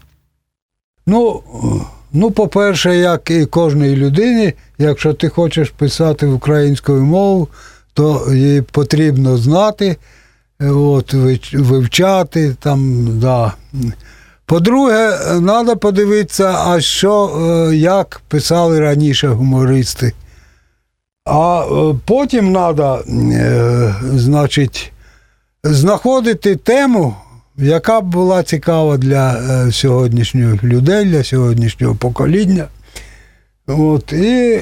[1.08, 1.44] Ну,
[2.14, 7.48] ну, по-перше, як і кожній людині, якщо ти хочеш писати українською мовою,
[7.94, 9.98] то її потрібно знати,
[10.60, 11.14] от,
[11.54, 13.54] вивчати там, да.
[14.46, 20.14] По-друге, треба подивитися, а що, е, як писали раніше гумористи.
[21.26, 23.04] А е, потім треба,
[24.14, 24.92] значить,
[25.64, 27.16] знаходити тему,
[27.58, 32.68] яка б була цікава для е, сьогоднішніх людей, для сьогоднішнього покоління.
[33.68, 34.62] От, і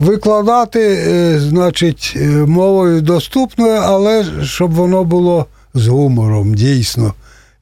[0.00, 7.14] викладати, значить, мовою доступною, але щоб воно було з гумором, дійсно.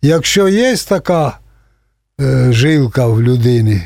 [0.05, 1.39] Якщо є така
[2.21, 3.83] е, жилка в людині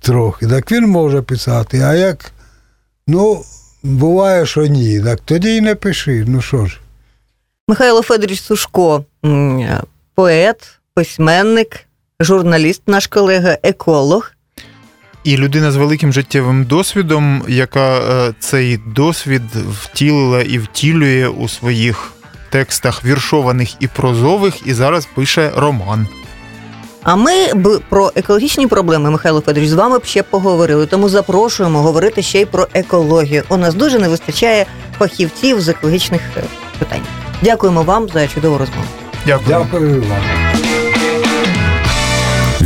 [0.00, 1.80] трохи, так він може писати.
[1.80, 2.32] А як,
[3.06, 3.42] ну,
[3.82, 6.24] буває, що ні, так тоді й не пиши.
[6.28, 6.80] Ну що ж.
[7.68, 9.04] Михайло Федорович Сушко,
[10.14, 11.86] поет, письменник,
[12.20, 14.30] журналіст, наш колега, еколог.
[15.24, 19.42] І людина з великим життєвим досвідом, яка е, цей досвід
[19.82, 22.12] втілила і втілює у своїх
[22.50, 26.06] текстах віршованих і прозових, і зараз пише роман.
[27.02, 30.86] А ми б про екологічні проблеми, Михайло Федорович, з вами б ще поговорили.
[30.86, 33.42] Тому запрошуємо говорити ще й про екологію.
[33.48, 34.66] У нас дуже не вистачає
[34.98, 36.42] фахівців з екологічних е,
[36.78, 37.02] питань.
[37.42, 38.86] Дякуємо вам за чудову розмову.
[39.26, 39.48] Дякую.
[39.48, 40.45] Дякую вам.